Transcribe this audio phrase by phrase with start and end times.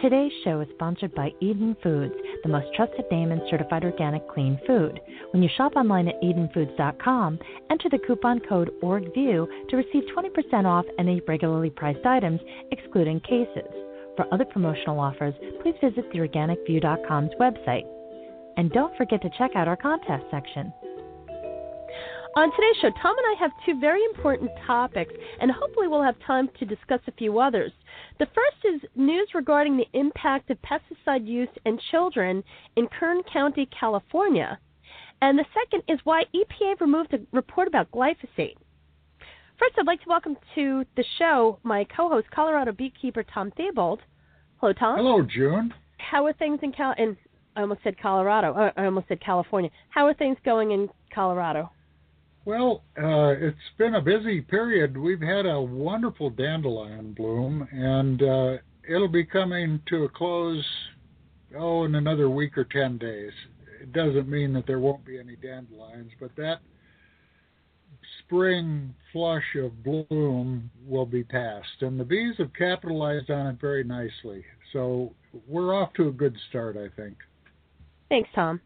[0.00, 4.58] Today's show is sponsored by Eden Foods, the most trusted name in certified organic clean
[4.66, 5.00] food.
[5.32, 7.38] When you shop online at EdenFoods.com,
[7.70, 12.40] enter the coupon code ORGVIEW to receive 20% off any regularly priced items,
[12.72, 13.70] excluding cases.
[14.16, 17.86] For other promotional offers, please visit theorganicview.com's website.
[18.56, 20.72] And don't forget to check out our contest section.
[22.34, 26.18] On today's show, Tom and I have two very important topics, and hopefully we'll have
[26.26, 27.72] time to discuss a few others.
[28.18, 32.42] The first is news regarding the impact of pesticide use in children
[32.76, 34.58] in Kern County, California.
[35.20, 38.56] And the second is why EPA removed a report about glyphosate.
[39.58, 44.00] First, I'd like to welcome to the show my co host, Colorado beekeeper Tom Theobald.
[44.56, 44.96] Hello, Tom.
[44.96, 45.74] Hello, June.
[45.98, 46.94] How are things in Cal?
[46.96, 47.14] In,
[47.56, 48.54] I almost said Colorado.
[48.54, 49.70] Uh, I almost said California.
[49.90, 51.70] How are things going in Colorado?
[52.44, 54.96] Well, uh, it's been a busy period.
[54.96, 58.56] We've had a wonderful dandelion bloom, and uh,
[58.88, 60.64] it'll be coming to a close,
[61.56, 63.30] oh, in another week or 10 days.
[63.80, 66.60] It doesn't mean that there won't be any dandelions, but that
[68.24, 73.84] spring flush of bloom will be past, and the bees have capitalized on it very
[73.84, 74.44] nicely.
[74.72, 75.12] So
[75.46, 77.16] we're off to a good start, I think.
[78.08, 78.60] Thanks, Tom.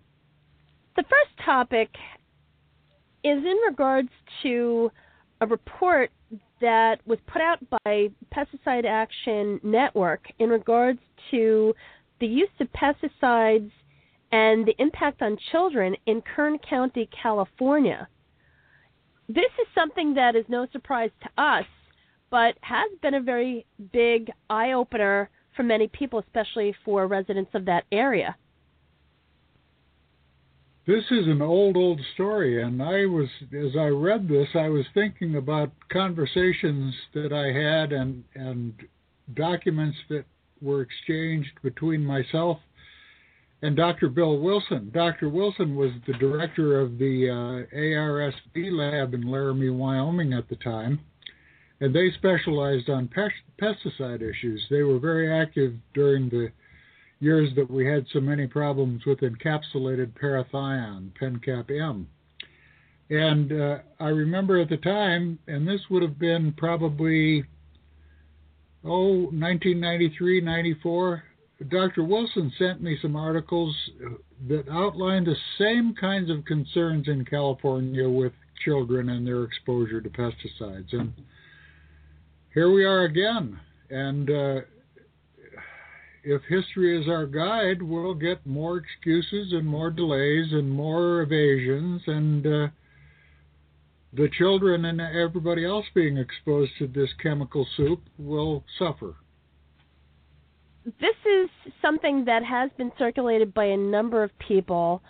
[0.96, 1.90] The first topic
[3.26, 4.08] is in regards
[4.44, 4.90] to
[5.40, 6.10] a report
[6.60, 11.00] that was put out by Pesticide Action Network in regards
[11.32, 11.74] to
[12.20, 13.70] the use of pesticides
[14.30, 18.08] and the impact on children in Kern County, California.
[19.28, 21.66] This is something that is no surprise to us,
[22.30, 27.64] but has been a very big eye opener for many people, especially for residents of
[27.64, 28.36] that area.
[30.86, 34.86] This is an old, old story, and I was, as I read this, I was
[34.94, 38.72] thinking about conversations that I had and and
[39.34, 40.24] documents that
[40.62, 42.58] were exchanged between myself
[43.62, 44.08] and Dr.
[44.08, 44.92] Bill Wilson.
[44.94, 45.28] Dr.
[45.28, 51.00] Wilson was the director of the uh, ARSB lab in Laramie, Wyoming at the time,
[51.80, 53.10] and they specialized on
[53.60, 54.64] pesticide issues.
[54.70, 56.52] They were very active during the
[57.20, 62.06] years that we had so many problems with encapsulated parathion, Penncap M.
[63.08, 67.44] And uh, I remember at the time, and this would have been probably,
[68.84, 71.22] oh, 1993, 94,
[71.68, 72.04] Dr.
[72.04, 73.74] Wilson sent me some articles
[74.48, 78.32] that outlined the same kinds of concerns in California with
[78.64, 80.92] children and their exposure to pesticides.
[80.92, 81.12] And
[82.52, 83.58] here we are again.
[83.88, 84.60] And uh,
[86.26, 92.02] if history is our guide, we'll get more excuses and more delays and more evasions,
[92.08, 92.66] and uh,
[94.12, 99.14] the children and everybody else being exposed to this chemical soup will suffer.
[101.00, 101.48] This is
[101.80, 105.02] something that has been circulated by a number of people.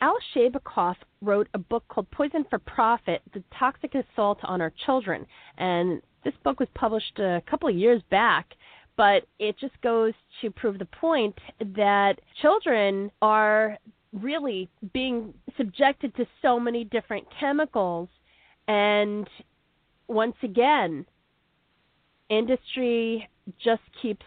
[0.00, 5.26] Al Shabecoff wrote a book called Poison for Profit The Toxic Assault on Our Children.
[5.58, 8.54] And this book was published a couple of years back
[8.96, 13.78] but it just goes to prove the point that children are
[14.12, 18.08] really being subjected to so many different chemicals.
[18.68, 19.28] And
[20.08, 21.04] once again
[22.28, 23.28] industry
[23.62, 24.24] just keeps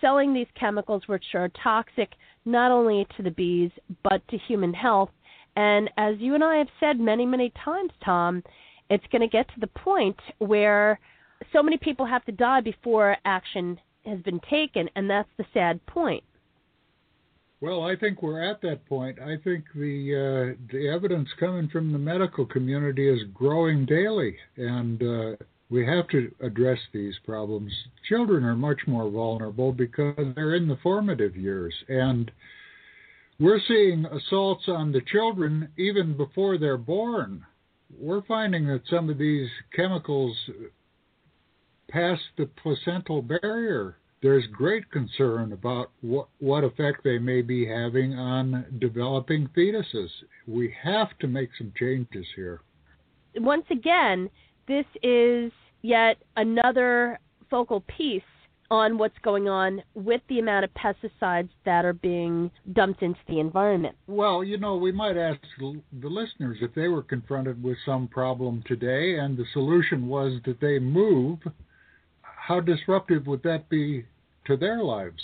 [0.00, 2.10] selling these chemicals which are toxic
[2.44, 3.70] not only to the bees
[4.04, 5.10] but to human health.
[5.56, 8.42] And as you and I have said many many times Tom
[8.90, 11.00] it's going to get to the point where
[11.52, 15.84] so many people have to die before action has been taken, and that's the sad
[15.86, 16.24] point.
[17.60, 19.20] Well, I think we're at that point.
[19.20, 25.00] I think the uh, the evidence coming from the medical community is growing daily, and
[25.00, 25.36] uh,
[25.70, 27.72] we have to address these problems.
[28.08, 32.32] Children are much more vulnerable because they're in the formative years, and
[33.38, 37.46] we're seeing assaults on the children even before they're born.
[37.96, 40.36] We're finding that some of these chemicals
[41.92, 48.14] past the placental barrier, there's great concern about what, what effect they may be having
[48.14, 50.08] on developing fetuses.
[50.46, 52.62] We have to make some changes here.
[53.36, 54.30] Once again,
[54.68, 55.52] this is
[55.82, 57.18] yet another
[57.50, 58.22] focal piece
[58.70, 63.38] on what's going on with the amount of pesticides that are being dumped into the
[63.38, 63.94] environment.
[64.06, 68.64] Well, you know, we might ask the listeners if they were confronted with some problem
[68.66, 71.38] today and the solution was that they move,
[72.46, 74.04] how disruptive would that be
[74.46, 75.22] to their lives?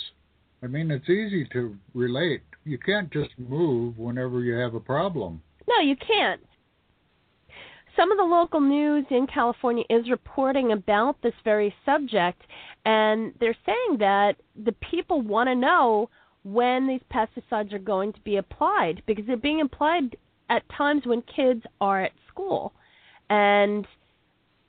[0.63, 2.41] I mean, it's easy to relate.
[2.65, 5.41] You can't just move whenever you have a problem.
[5.67, 6.41] No, you can't
[7.99, 12.41] some of the local news in California is reporting about this very subject,
[12.85, 16.09] and they're saying that the people want to know
[16.45, 20.15] when these pesticides are going to be applied because they're being applied
[20.49, 22.71] at times when kids are at school.
[23.29, 23.85] And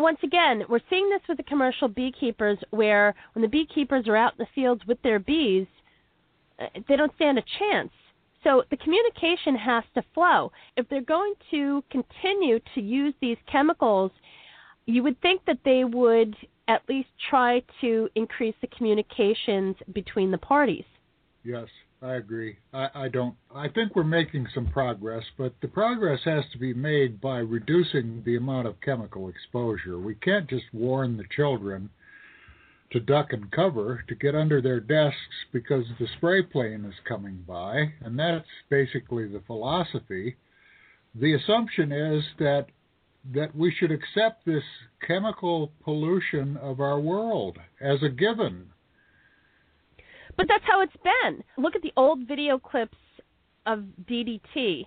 [0.01, 4.35] once again, we're seeing this with the commercial beekeepers where when the beekeepers are out
[4.39, 5.67] in the fields with their bees,
[6.59, 7.93] uh, they don't stand a chance
[8.43, 10.51] so the communication has to flow.
[10.77, 14.13] If they're going to continue to use these chemicals,
[14.87, 16.35] you would think that they would
[16.69, 20.85] at least try to increase the communications between the parties.
[21.45, 21.67] Yes,
[22.03, 22.57] I agree.
[22.73, 23.35] I, I don't.
[23.55, 28.23] I think we're making some progress, but the progress has to be made by reducing
[28.25, 29.99] the amount of chemical exposure.
[29.99, 31.91] We can't just warn the children
[32.93, 37.45] to duck and cover to get under their desks because the spray plane is coming
[37.47, 40.37] by, and that's basically the philosophy.
[41.15, 42.67] The assumption is that
[43.35, 44.65] that we should accept this
[45.07, 48.71] chemical pollution of our world as a given.
[50.37, 51.43] But that's how it's been.
[51.57, 52.99] Look at the old video clips
[53.67, 54.87] of DDT,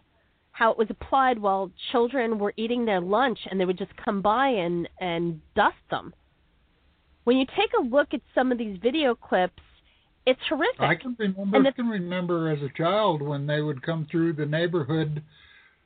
[0.52, 4.22] how it was applied while children were eating their lunch and they would just come
[4.22, 6.14] by and, and dust them
[7.24, 9.62] when you take a look at some of these video clips,
[10.26, 10.80] it's horrific.
[10.80, 11.68] I can remember.
[11.68, 15.24] I can remember as a child when they would come through the neighborhood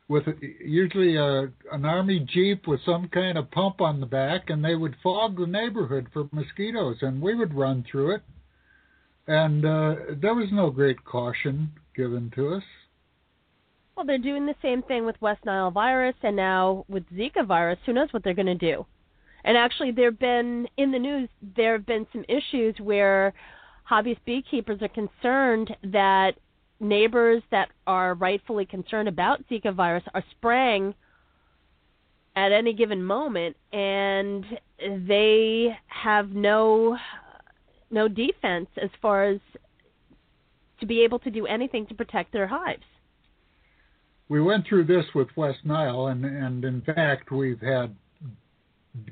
[0.08, 0.24] with
[0.64, 4.76] usually a, an army jeep with some kind of pump on the back, and they
[4.76, 8.22] would fog the neighborhood for mosquitoes, and we would run through it,
[9.28, 12.64] and uh, there was no great caution given to us.
[13.96, 17.80] Well, they're doing the same thing with West Nile virus, and now with Zika virus.
[17.86, 18.86] Who knows what they're going to do?
[19.44, 23.34] And actually, there have been in the news there have been some issues where
[23.90, 26.34] hobbyist beekeepers are concerned that
[26.80, 30.94] neighbors that are rightfully concerned about Zika virus are spraying
[32.36, 34.46] at any given moment, and
[35.08, 36.98] they have no
[37.90, 39.40] no defense as far as
[40.80, 42.84] to be able to do anything to protect their hives.
[44.30, 47.96] We went through this with West Nile, and, and in fact, we've had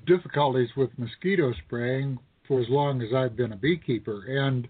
[0.05, 4.25] difficulties with mosquito spraying for as long as I've been a beekeeper.
[4.27, 4.67] And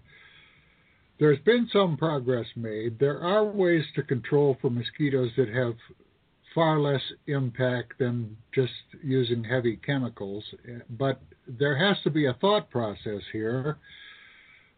[1.18, 2.98] there's been some progress made.
[2.98, 5.74] There are ways to control for mosquitoes that have
[6.56, 8.72] far less impact than just
[9.04, 10.42] using heavy chemicals.
[10.90, 13.78] But there has to be a thought process here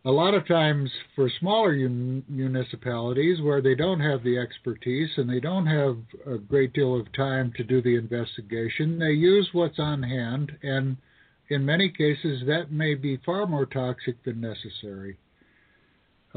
[0.04, 5.28] a lot of times for smaller un- municipalities where they don't have the expertise and
[5.28, 9.78] they don't have a great deal of time to do the investigation, they use what's
[9.78, 10.96] on hand, and
[11.50, 15.18] in many cases, that may be far more toxic than necessary.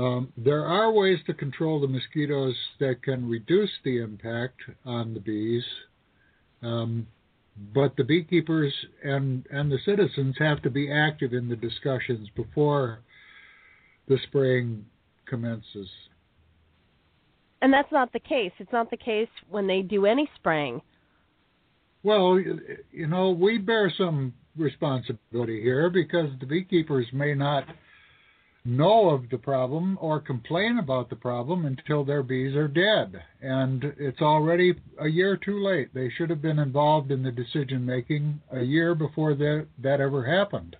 [0.01, 5.19] Um, there are ways to control the mosquitoes that can reduce the impact on the
[5.19, 5.63] bees,
[6.63, 7.06] um,
[7.71, 13.01] but the beekeepers and, and the citizens have to be active in the discussions before
[14.07, 14.83] the spraying
[15.27, 15.88] commences.
[17.62, 18.53] And that's not the case.
[18.57, 20.81] It's not the case when they do any spraying.
[22.01, 22.39] Well,
[22.91, 27.65] you know, we bear some responsibility here because the beekeepers may not
[28.63, 33.24] know of the problem or complain about the problem until their bees are dead.
[33.41, 35.94] And it's already a year too late.
[35.94, 40.24] They should have been involved in the decision making a year before that, that ever
[40.25, 40.75] happened.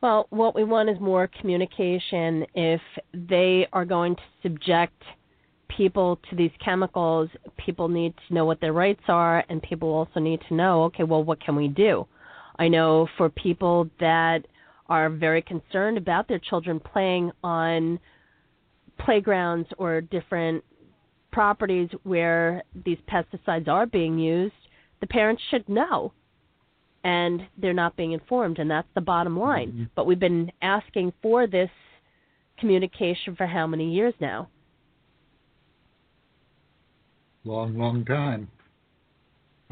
[0.00, 2.46] Well, what we want is more communication.
[2.54, 2.80] If
[3.12, 5.02] they are going to subject
[5.68, 10.20] people to these chemicals, people need to know what their rights are, and people also
[10.20, 12.06] need to know, okay, well, what can we do?
[12.60, 14.46] I know for people that
[14.88, 17.98] are very concerned about their children playing on
[18.98, 20.64] playgrounds or different
[21.30, 24.54] properties where these pesticides are being used,
[25.00, 26.12] the parents should know
[27.04, 29.68] and they're not being informed, and that's the bottom line.
[29.68, 29.84] Mm-hmm.
[29.94, 31.70] But we've been asking for this
[32.58, 34.48] communication for how many years now?
[37.44, 38.48] Long, long time.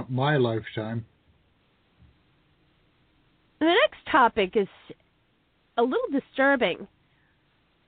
[0.09, 1.05] My lifetime.
[3.59, 4.69] The next topic is
[5.77, 6.87] a little disturbing.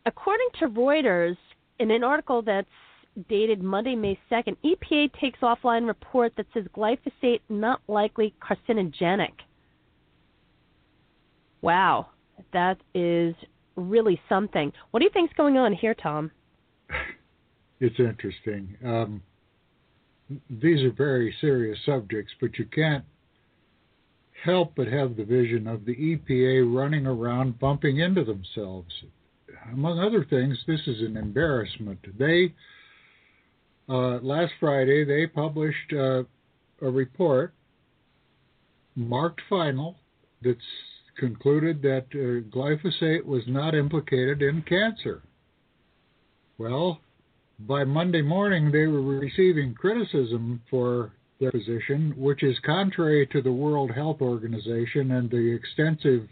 [0.07, 1.37] According to Reuters,
[1.78, 2.68] in an article that's
[3.28, 9.33] dated Monday, May 2nd, EPA takes offline report that says glyphosate not likely carcinogenic.
[11.61, 12.07] Wow,
[12.52, 13.35] that is
[13.76, 14.73] really something.
[14.90, 16.30] What do you think's going on here, Tom?
[17.80, 18.76] It's interesting.
[18.85, 19.23] Um,
[20.50, 23.04] these are very serious subjects, but you can't
[24.45, 28.92] help but have the vision of the EPA running around bumping into themselves.
[29.73, 31.99] Among other things, this is an embarrassment.
[32.18, 32.54] They
[33.88, 36.23] uh, last Friday they published uh,
[36.83, 37.54] a report
[38.95, 39.97] marked final
[40.42, 40.59] that's
[41.18, 45.23] concluded that uh, glyphosate was not implicated in cancer.
[46.59, 47.00] Well,
[47.61, 53.52] by Monday morning, they were receiving criticism for their position, which is contrary to the
[53.52, 56.28] World Health Organization and the extensive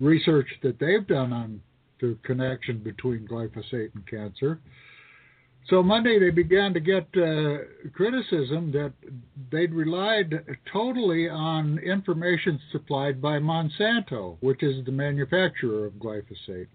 [0.00, 1.60] research that they've done on
[2.00, 4.60] the connection between glyphosate and cancer.
[5.68, 8.92] So Monday they began to get uh, criticism that
[9.50, 16.66] they'd relied totally on information supplied by Monsanto, which is the manufacturer of glyphosate.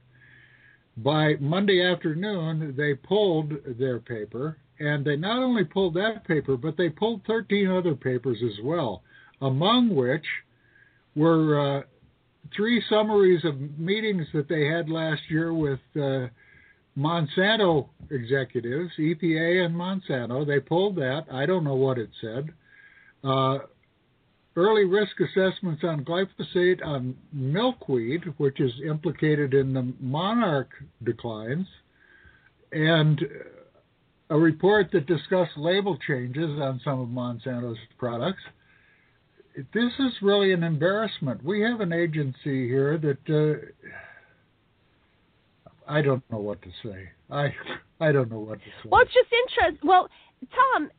[0.98, 6.78] By Monday afternoon, they pulled their paper, and they not only pulled that paper, but
[6.78, 9.04] they pulled 13 other papers as well,
[9.42, 10.26] among which
[11.16, 11.82] were uh,
[12.56, 15.80] three summaries of meetings that they had last year with.
[16.00, 16.28] Uh,
[16.98, 21.26] Monsanto executives, EPA and Monsanto, they pulled that.
[21.32, 22.50] I don't know what it said.
[23.24, 23.60] Uh,
[24.56, 30.72] early risk assessments on glyphosate on milkweed, which is implicated in the monarch
[31.04, 31.68] declines,
[32.72, 33.22] and
[34.30, 38.42] a report that discussed label changes on some of Monsanto's products.
[39.74, 41.44] This is really an embarrassment.
[41.44, 43.30] We have an agency here that.
[43.30, 43.90] Uh,
[45.88, 47.10] I don't know what to say.
[47.32, 47.54] I
[48.00, 48.90] I don't know what to say.
[48.90, 49.90] Well, it's just interesting.
[49.90, 50.08] Well,
[50.52, 50.92] Tom,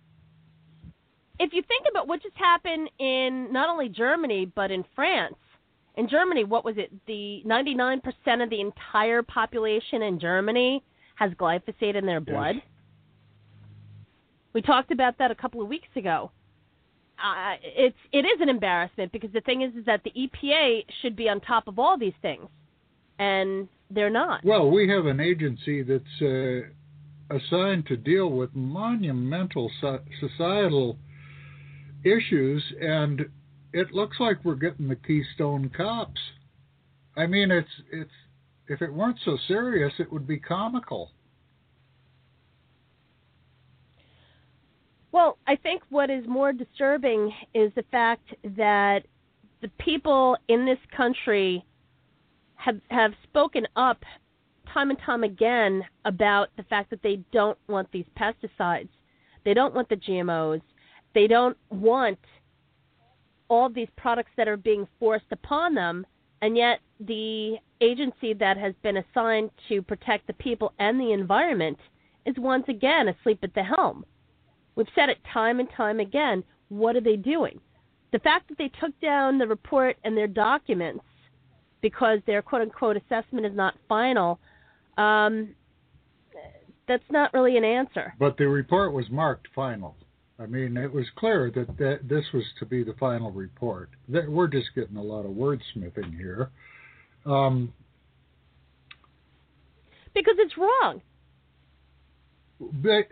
[1.39, 5.37] if you think about what just happened in not only Germany but in France.
[5.97, 6.91] In Germany, what was it?
[7.07, 8.01] The 99%
[8.43, 10.83] of the entire population in Germany
[11.17, 12.55] has glyphosate in their blood.
[12.55, 12.65] Yes.
[14.52, 16.30] We talked about that a couple of weeks ago.
[17.19, 21.16] Uh, it's it is an embarrassment because the thing is is that the EPA should
[21.16, 22.49] be on top of all these things,
[23.19, 24.42] and they're not.
[24.45, 30.97] Well, we have an agency that's uh, assigned to deal with monumental so- societal
[32.04, 33.26] issues, and
[33.73, 36.21] it looks like we're getting the Keystone Cops.
[37.16, 38.11] I mean, it's it's
[38.69, 41.11] if it weren't so serious, it would be comical.
[45.12, 49.00] Well, I think what is more disturbing is the fact that
[49.61, 51.64] the people in this country
[52.55, 54.05] have have spoken up
[54.73, 58.88] time and time again about the fact that they don't want these pesticides.
[59.45, 60.61] They don't want the GMOs.
[61.14, 62.19] They don't want
[63.49, 66.07] all these products that are being forced upon them,
[66.40, 71.79] and yet the agency that has been assigned to protect the people and the environment
[72.26, 74.05] is once again asleep at the helm.
[74.81, 76.43] We've said it time and time again.
[76.71, 77.61] What are they doing?
[78.13, 81.05] The fact that they took down the report and their documents
[81.83, 84.41] because their quote unquote assessment is not final,
[84.97, 85.51] um,
[86.89, 88.15] that's not really an answer.
[88.19, 89.97] But the report was marked final.
[90.39, 93.91] I mean, it was clear that, that this was to be the final report.
[94.09, 96.49] We're just getting a lot of wordsmithing here.
[97.27, 97.75] Um,
[100.15, 101.03] because it's wrong
[102.61, 103.02] the,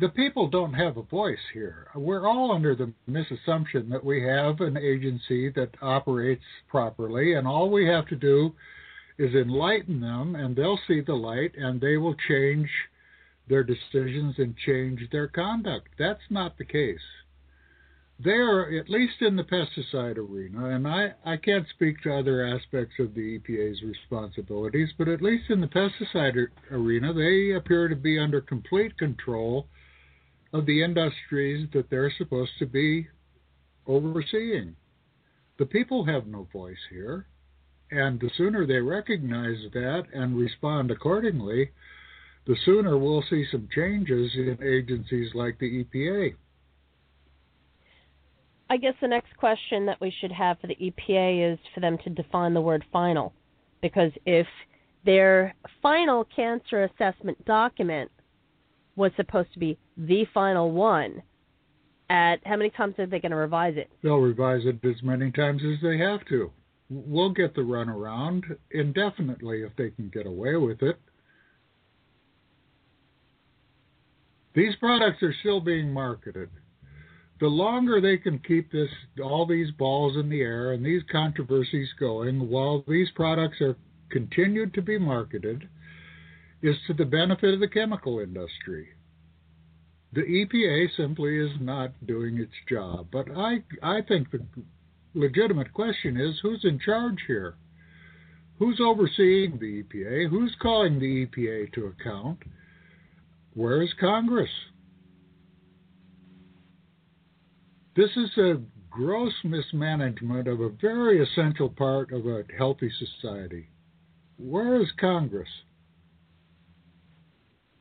[0.00, 1.88] the people don't have a voice here.
[1.94, 7.68] We're all under the misassumption that we have an agency that operates properly, and all
[7.70, 8.54] we have to do
[9.18, 12.70] is enlighten them, and they'll see the light, and they will change
[13.48, 15.88] their decisions and change their conduct.
[15.98, 17.00] That's not the case
[18.22, 22.94] there, at least in the pesticide arena, and I, I can't speak to other aspects
[22.98, 28.18] of the EPA's responsibilities, but at least in the pesticide arena, they appear to be
[28.18, 29.66] under complete control
[30.52, 33.08] of the industries that they're supposed to be
[33.86, 34.76] overseeing.
[35.58, 37.26] The people have no voice here,
[37.90, 41.70] and the sooner they recognize that and respond accordingly,
[42.46, 46.34] the sooner we'll see some changes in agencies like the EPA.
[48.72, 51.98] I guess the next question that we should have for the EPA is for them
[52.04, 53.34] to define the word final.
[53.82, 54.46] Because if
[55.04, 58.10] their final cancer assessment document
[58.96, 61.22] was supposed to be the final one,
[62.08, 63.90] at how many times are they going to revise it?
[64.02, 66.50] They'll revise it as many times as they have to.
[66.88, 70.98] We'll get the runaround indefinitely if they can get away with it.
[74.54, 76.48] These products are still being marketed
[77.42, 78.88] the longer they can keep this
[79.20, 83.74] all these balls in the air and these controversies going while these products are
[84.10, 85.68] continued to be marketed
[86.62, 88.90] is to the benefit of the chemical industry.
[90.12, 93.08] The EPA simply is not doing its job.
[93.10, 94.46] But I I think the
[95.14, 97.56] legitimate question is who's in charge here?
[98.60, 100.30] Who's overseeing the EPA?
[100.30, 102.38] Who's calling the EPA to account?
[103.54, 104.50] Where is Congress?
[107.94, 113.68] This is a gross mismanagement of a very essential part of a healthy society.
[114.38, 115.48] Where is Congress?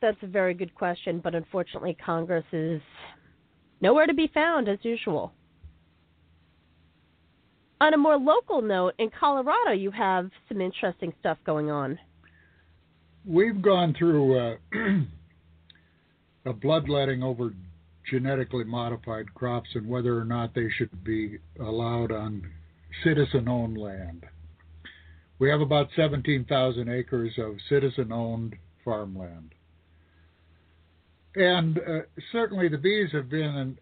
[0.02, 2.82] That's a very good question, but unfortunately, Congress is
[3.80, 5.32] nowhere to be found as usual.
[7.80, 11.98] On a more local note, in Colorado, you have some interesting stuff going on.
[13.26, 14.56] We've gone through uh,
[16.46, 17.54] a bloodletting over
[18.10, 22.50] genetically modified crops and whether or not they should be allowed on
[23.04, 24.26] citizen owned land.
[25.40, 28.56] We have about 17,000 acres of citizen owned
[28.86, 29.56] farmland.
[31.36, 33.78] And uh, certainly the bees have been an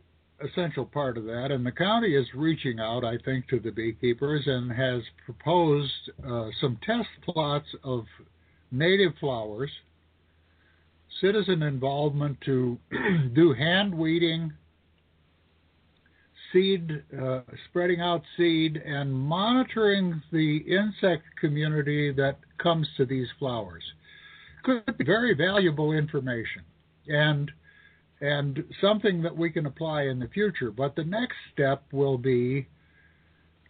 [0.48, 1.52] essential part of that.
[1.52, 6.48] And the county is reaching out, I think, to the beekeepers and has proposed uh,
[6.62, 8.06] some test plots of
[8.72, 9.72] native flowers,
[11.22, 12.78] citizen involvement to
[13.34, 14.54] do hand weeding,
[16.52, 23.84] seed, uh, spreading out seed, and monitoring the insect community that comes to these flowers.
[24.64, 26.64] Could be very valuable information.
[27.08, 27.52] And
[28.22, 30.72] and something that we can apply in the future.
[30.72, 32.68] But the next step will be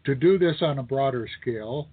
[0.06, 1.88] to do this on a broader scale,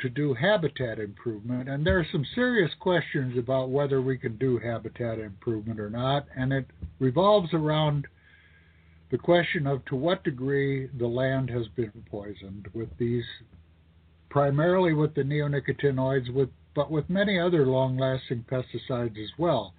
[0.00, 1.68] to do habitat improvement.
[1.68, 6.26] And there are some serious questions about whether we can do habitat improvement or not.
[6.36, 6.66] And it
[6.98, 8.06] revolves around
[9.10, 13.24] the question of to what degree the land has been poisoned with these,
[14.30, 19.74] primarily with the neonicotinoids, with, but with many other long lasting pesticides as well.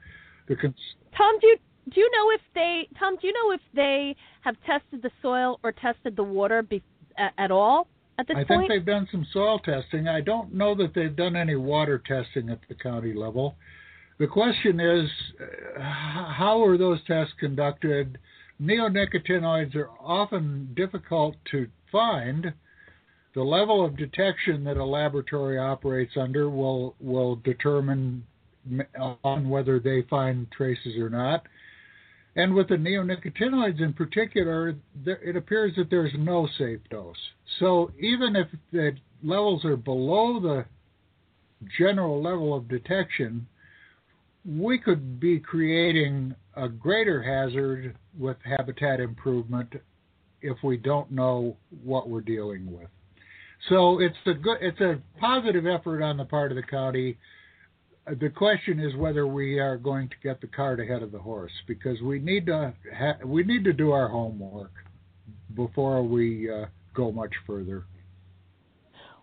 [0.47, 0.75] Cons-
[1.17, 1.57] Tom, do you
[1.89, 3.15] do you know if they Tom?
[3.19, 6.83] Do you know if they have tested the soil or tested the water be,
[7.37, 7.87] at all
[8.21, 8.61] at this I point?
[8.61, 10.07] Think they've done some soil testing.
[10.07, 13.55] I don't know that they've done any water testing at the county level.
[14.19, 18.19] The question is, uh, how are those tests conducted?
[18.61, 22.53] Neonicotinoids are often difficult to find.
[23.33, 28.23] The level of detection that a laboratory operates under will will determine
[29.23, 31.47] on whether they find traces or not.
[32.35, 37.15] And with the neonicotinoids in particular, there, it appears that there's no safe dose.
[37.59, 40.65] So even if the levels are below the
[41.77, 43.47] general level of detection,
[44.45, 49.73] we could be creating a greater hazard with habitat improvement
[50.41, 52.87] if we don't know what we're dealing with.
[53.69, 57.17] So it's a good, it's a positive effort on the part of the county
[58.07, 61.51] the question is whether we are going to get the cart ahead of the horse
[61.67, 64.71] because we need to ha- we need to do our homework
[65.55, 67.85] before we uh, go much further.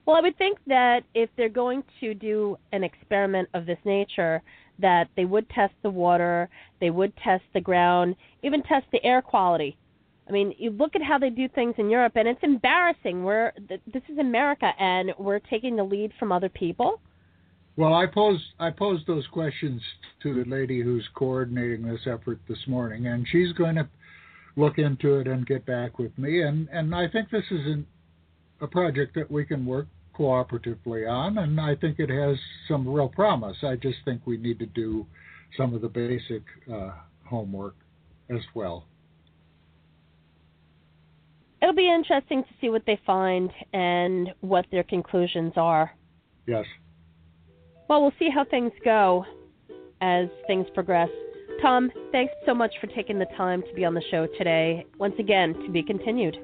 [0.07, 4.43] Well, I would think that if they're going to do an experiment of this nature,
[4.79, 6.49] that they would test the water,
[6.81, 9.77] they would test the ground, even test the air quality.
[10.27, 13.25] I mean, you look at how they do things in Europe, and it's embarrassing.
[13.25, 17.01] We're this is America, and we're taking the lead from other people.
[17.79, 19.81] Well, I posed I posed those questions
[20.25, 23.89] to the lady who's coordinating this effort this morning, and she's going to
[24.57, 26.43] look into it and get back with me.
[26.43, 27.87] And and I think this is an,
[28.61, 32.37] a project that we can work cooperatively on, and I think it has
[32.67, 33.59] some real promise.
[33.63, 35.07] I just think we need to do
[35.57, 36.91] some of the basic uh,
[37.25, 37.77] homework
[38.29, 38.87] as well.
[41.63, 45.93] It'll be interesting to see what they find and what their conclusions are.
[46.49, 46.67] Yes.
[47.89, 49.25] Well, we'll see how things go
[50.01, 51.09] as things progress.
[51.63, 54.87] Tom, thanks so much for taking the time to be on the show today.
[54.99, 56.37] Once again, to be continued.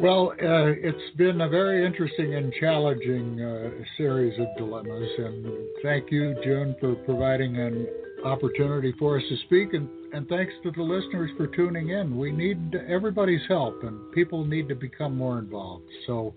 [0.00, 5.46] Well, uh, it's been a very interesting and challenging uh, series of dilemmas, and
[5.82, 7.86] thank you, June, for providing an
[8.24, 12.16] opportunity for us to speak, and, and thanks to the listeners for tuning in.
[12.16, 15.84] We need everybody's help, and people need to become more involved.
[16.08, 16.34] So,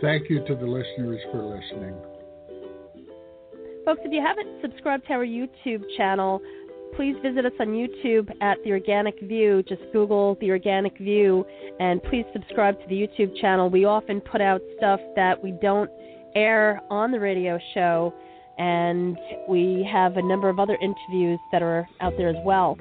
[0.00, 1.94] thank you to the listeners for listening.
[3.86, 6.42] Folks, if you haven't subscribed to our YouTube channel,
[6.96, 9.62] please visit us on YouTube at The Organic View.
[9.62, 11.46] Just Google The Organic View
[11.78, 13.70] and please subscribe to the YouTube channel.
[13.70, 15.88] We often put out stuff that we don't
[16.34, 18.12] air on the radio show,
[18.58, 19.16] and
[19.48, 22.76] we have a number of other interviews that are out there as well.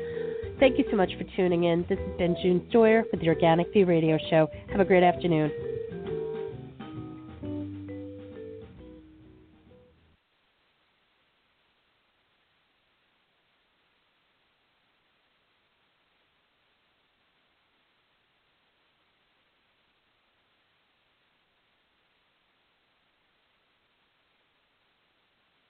[0.59, 1.85] Thank you so much for tuning in.
[1.87, 4.49] This has been June Stoyer with the Organic View Radio Show.
[4.71, 5.51] Have a great afternoon.